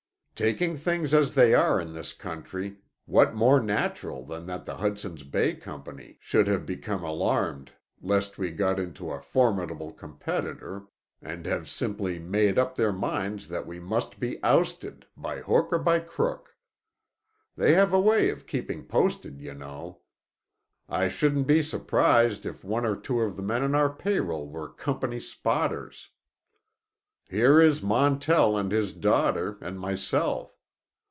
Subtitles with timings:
[0.43, 5.21] Taking things as they are in this country what more natural than that the Hudson's
[5.21, 7.69] Bay Company should have become alarmed
[8.01, 10.87] lest we grow to a formidable competitor,
[11.21, 15.77] and have simply made up their minds that we must be ousted, by hook or
[15.77, 16.57] by crook.
[17.55, 19.99] They have a way of keeping posted, you know.
[20.89, 24.69] I shouldn't be surprised if one or two of the men on our payroll were
[24.69, 26.09] Company spotters.
[27.29, 30.57] Here is Montell and his daughter, and myself.